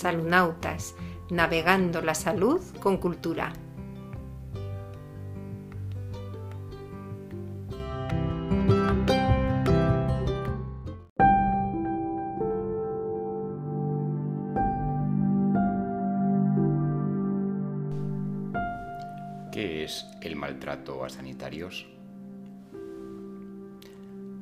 [0.00, 0.94] Salunautas,
[1.28, 3.52] navegando la salud con cultura.
[19.50, 21.88] ¿Qué es el maltrato a sanitarios?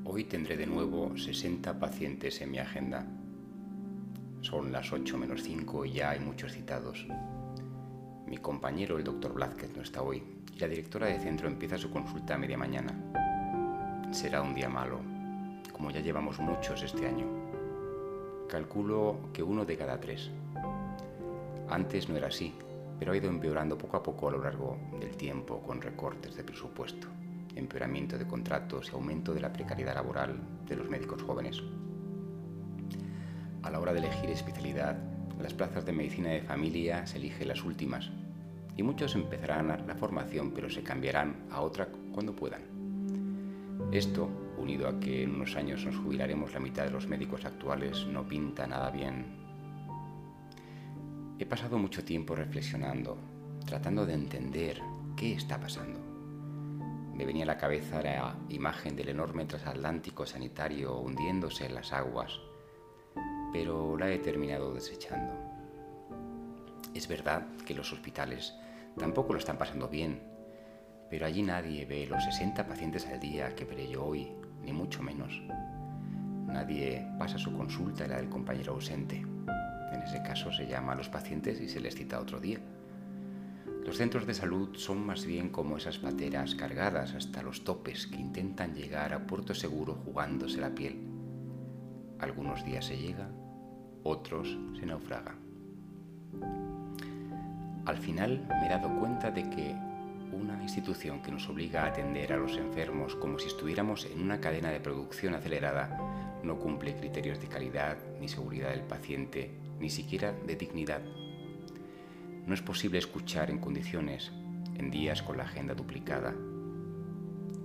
[0.05, 3.07] Hoy tendré de nuevo 60 pacientes en mi agenda.
[4.47, 7.05] Son las 8 menos 5 y ya hay muchos citados.
[8.29, 10.23] Mi compañero, el doctor Blázquez, no está hoy
[10.55, 12.95] y la directora de centro empieza su consulta a media mañana.
[14.13, 15.01] Será un día malo,
[15.73, 17.27] como ya llevamos muchos este año.
[18.49, 20.31] Calculo que uno de cada tres.
[21.69, 22.55] Antes no era así,
[23.01, 26.45] pero ha ido empeorando poco a poco a lo largo del tiempo con recortes de
[26.45, 27.09] presupuesto,
[27.57, 30.39] empeoramiento de contratos y aumento de la precariedad laboral
[30.69, 31.61] de los médicos jóvenes.
[33.67, 34.97] A la hora de elegir especialidad,
[35.43, 38.13] las plazas de medicina de familia se eligen las últimas
[38.77, 42.63] y muchos empezarán la formación pero se cambiarán a otra cuando puedan.
[43.91, 48.07] Esto, unido a que en unos años nos jubilaremos la mitad de los médicos actuales,
[48.07, 49.25] no pinta nada bien
[51.41, 53.19] He pasado mucho tiempo reflexionando,
[53.67, 54.81] tratando de entender
[55.17, 55.99] qué está pasando.
[57.17, 62.39] Me venía a la cabeza la imagen del enorme transatlántico sanitario hundiéndose en las aguas,
[63.59, 65.33] pero la he terminado desechando.
[66.93, 68.55] Es verdad que los hospitales
[68.99, 70.21] tampoco lo están pasando bien,
[71.09, 74.31] pero allí nadie ve los 60 pacientes al día que veré yo hoy,
[74.63, 75.41] ni mucho menos.
[76.47, 79.25] Nadie pasa su consulta y la del compañero ausente.
[79.93, 82.59] En ese caso se llama a los pacientes y se les cita otro día.
[83.87, 88.17] Los centros de salud son más bien como esas pateras cargadas hasta los topes que
[88.17, 91.01] intentan llegar a puerto seguro jugándose la piel.
[92.19, 93.31] Algunos días se llega,
[94.07, 95.35] otros se naufraga.
[97.85, 99.75] Al final me he dado cuenta de que
[100.33, 104.41] una institución que nos obliga a atender a los enfermos como si estuviéramos en una
[104.41, 105.97] cadena de producción acelerada
[106.43, 109.51] no cumple criterios de calidad ni seguridad del paciente
[109.81, 111.03] ni siquiera de dignidad.
[112.47, 114.33] No es posible escuchar en condiciones,
[114.77, 116.35] en días con la agenda duplicada.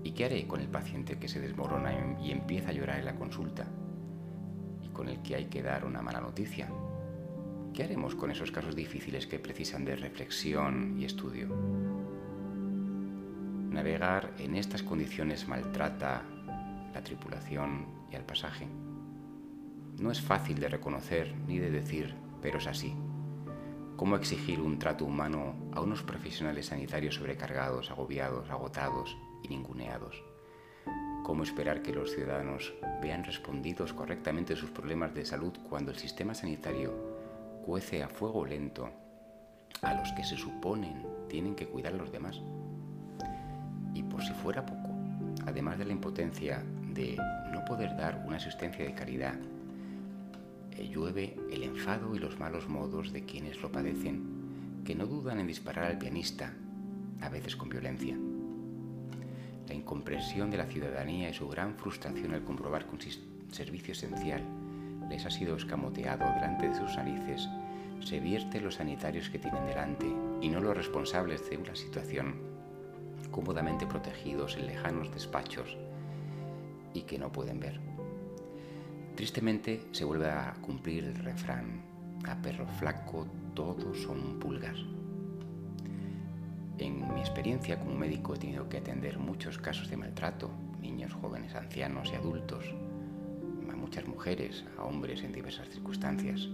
[0.04, 3.16] ¿Y qué haré con el paciente que se desmorona y empieza a llorar en la
[3.16, 3.68] consulta?
[5.02, 6.70] Con el que hay que dar una mala noticia.
[7.74, 11.48] ¿Qué haremos con esos casos difíciles que precisan de reflexión y estudio?
[13.72, 16.22] Navegar en estas condiciones maltrata
[16.94, 18.68] la tripulación y al pasaje.
[20.00, 22.94] No es fácil de reconocer ni de decir, pero es así.
[23.96, 30.31] ¿Cómo exigir un trato humano a unos profesionales sanitarios sobrecargados, agobiados, agotados y ninguneados?
[31.24, 36.34] ¿Cómo esperar que los ciudadanos vean respondidos correctamente sus problemas de salud cuando el sistema
[36.34, 36.94] sanitario
[37.66, 38.90] cuece a fuego lento
[39.82, 42.42] a los que se suponen tienen que cuidar a los demás?
[43.94, 44.90] Y por si fuera poco,
[45.46, 47.18] además de la impotencia de
[47.52, 49.36] no poder dar una asistencia de calidad
[50.88, 55.48] llueve el enfado y los malos modos de quienes lo padecen, que no dudan en
[55.48, 56.54] disparar al pianista,
[57.22, 58.18] a veces con violencia.
[59.72, 64.44] La incomprensión de la ciudadanía y su gran frustración al comprobar que un servicio esencial
[65.10, 67.48] les ha sido escamoteado delante de sus narices
[68.02, 70.08] se vierte los sanitarios que tienen delante
[70.42, 72.36] y no los responsables de una situación
[73.32, 75.78] cómodamente protegidos en lejanos despachos
[76.94, 77.80] y que no pueden ver.
[79.16, 81.82] Tristemente se vuelve a cumplir el refrán,
[82.26, 84.84] a perro flaco todos son pulgas.
[86.82, 90.50] En mi experiencia como médico he tenido que atender muchos casos de maltrato,
[90.82, 92.66] niños, jóvenes, ancianos y adultos,
[93.72, 96.50] a muchas mujeres, a hombres en diversas circunstancias.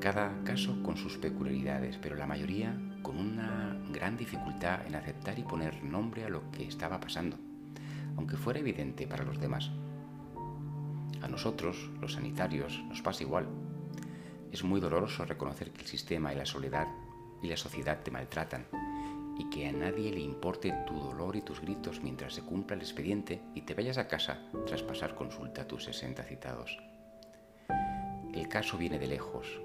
[0.00, 5.44] Cada caso con sus peculiaridades, pero la mayoría con una gran dificultad en aceptar y
[5.44, 7.38] poner nombre a lo que estaba pasando,
[8.18, 9.70] aunque fuera evidente para los demás.
[11.22, 13.46] A nosotros, los sanitarios, nos pasa igual.
[14.52, 16.86] Es muy doloroso reconocer que el sistema y la soledad
[17.42, 18.66] y la sociedad te maltratan
[19.38, 22.82] y que a nadie le importe tu dolor y tus gritos mientras se cumpla el
[22.82, 26.78] expediente y te vayas a casa tras pasar consulta a tus 60 citados.
[28.34, 29.60] El caso viene de lejos.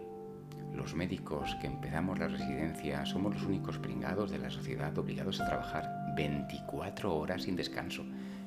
[0.73, 5.45] Los médicos que empezamos la residencia somos los únicos pringados de la sociedad obligados a
[5.45, 8.03] trabajar 24 horas sin descanso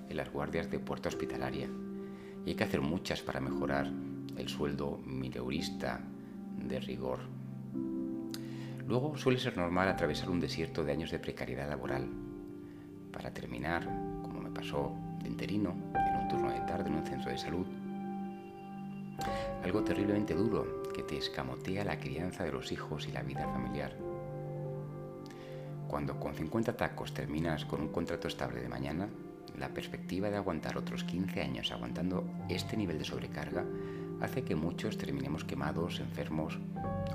[0.08, 1.68] en las guardias de puerta hospitalaria
[2.44, 3.90] y hay que hacer muchas para mejorar
[4.36, 6.00] el sueldo mileurista
[6.56, 7.39] de rigor.
[8.90, 12.08] Luego suele ser normal atravesar un desierto de años de precariedad laboral
[13.12, 13.84] para terminar,
[14.20, 14.92] como me pasó
[15.22, 17.66] de interino, en un turno de tarde en un centro de salud.
[19.62, 23.96] Algo terriblemente duro que te escamotea la crianza de los hijos y la vida familiar.
[25.86, 29.08] Cuando con 50 tacos terminas con un contrato estable de mañana,
[29.56, 33.64] la perspectiva de aguantar otros 15 años aguantando este nivel de sobrecarga
[34.20, 36.58] hace que muchos terminemos quemados, enfermos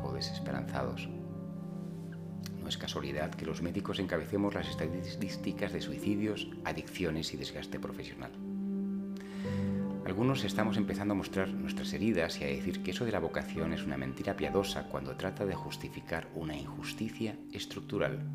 [0.01, 1.09] o desesperanzados.
[2.65, 8.31] No es casualidad que los médicos encabecemos las estadísticas de suicidios, adicciones y desgaste profesional.
[10.03, 13.71] Algunos estamos empezando a mostrar nuestras heridas y a decir que eso de la vocación
[13.71, 18.25] es una mentira piadosa cuando trata de justificar una injusticia estructural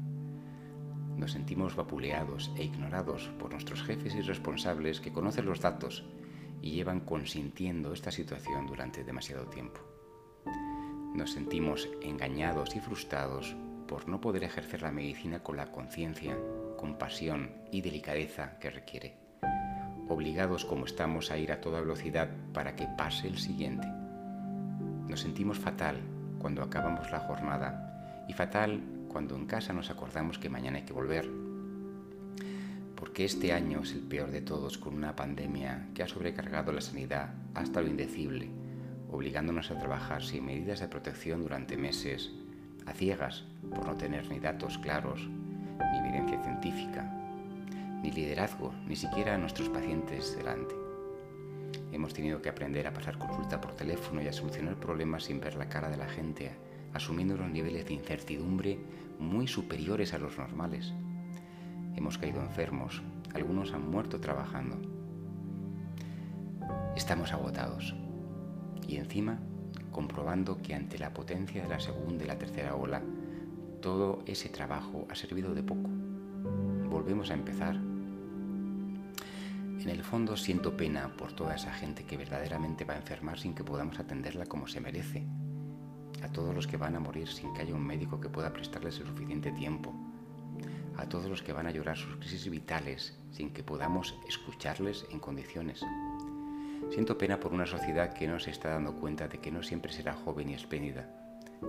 [1.17, 6.05] nos sentimos vapuleados e ignorados por nuestros jefes y responsables que conocen los datos
[6.63, 9.81] y llevan consintiendo esta situación durante demasiado tiempo.
[11.15, 13.57] Nos sentimos engañados y frustrados
[13.91, 16.39] por no poder ejercer la medicina con la conciencia,
[16.77, 19.17] compasión y delicadeza que requiere,
[20.09, 23.89] obligados como estamos a ir a toda velocidad para que pase el siguiente.
[25.09, 25.97] Nos sentimos fatal
[26.39, 30.93] cuando acabamos la jornada y fatal cuando en casa nos acordamos que mañana hay que
[30.93, 31.29] volver.
[32.95, 36.81] Porque este año es el peor de todos con una pandemia que ha sobrecargado la
[36.81, 38.51] sanidad hasta lo indecible,
[39.11, 42.31] obligándonos a trabajar sin medidas de protección durante meses,
[42.91, 47.09] a ciegas por no tener ni datos claros, ni evidencia científica,
[48.03, 50.75] ni liderazgo, ni siquiera a nuestros pacientes delante.
[51.93, 55.55] Hemos tenido que aprender a pasar consulta por teléfono y a solucionar problemas sin ver
[55.55, 56.51] la cara de la gente
[56.93, 58.81] asumiendo unos niveles de incertidumbre
[59.21, 60.93] muy superiores a los normales.
[61.95, 63.03] Hemos caído enfermos,
[63.35, 64.81] algunos han muerto trabajando.
[66.97, 67.95] Estamos agotados
[68.89, 69.39] y encima
[69.91, 73.03] comprobando que ante la potencia de la segunda y la tercera ola,
[73.81, 75.89] todo ese trabajo ha servido de poco.
[76.89, 77.77] Volvemos a empezar.
[79.81, 83.55] En el fondo siento pena por toda esa gente que verdaderamente va a enfermar sin
[83.55, 85.27] que podamos atenderla como se merece
[86.23, 88.99] a todos los que van a morir sin que haya un médico que pueda prestarles
[88.99, 89.95] el suficiente tiempo,
[90.97, 95.19] a todos los que van a llorar sus crisis vitales sin que podamos escucharles en
[95.19, 95.83] condiciones.
[96.91, 99.93] Siento pena por una sociedad que no se está dando cuenta de que no siempre
[99.93, 101.09] será joven y espléndida,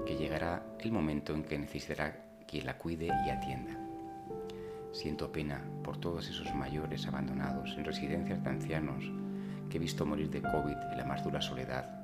[0.06, 3.78] que llegará el momento en que necesitará quien la cuide y atienda.
[4.92, 9.04] Siento pena por todos esos mayores abandonados en residencias de ancianos
[9.70, 12.02] que he visto morir de COVID en la más dura soledad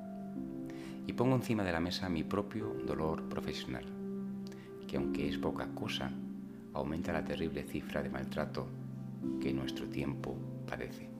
[1.08, 3.84] y pongo encima de la mesa mi propio dolor profesional,
[4.86, 6.12] que aunque es poca cosa,
[6.72, 8.68] aumenta la terrible cifra de maltrato
[9.40, 10.36] que nuestro tiempo
[10.68, 11.17] padece.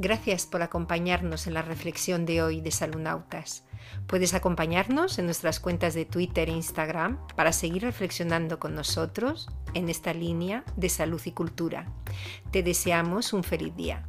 [0.00, 3.64] Gracias por acompañarnos en la reflexión de hoy de Salunautas.
[4.06, 9.88] Puedes acompañarnos en nuestras cuentas de Twitter e Instagram para seguir reflexionando con nosotros en
[9.88, 11.90] esta línea de salud y cultura.
[12.52, 14.06] Te deseamos un feliz día.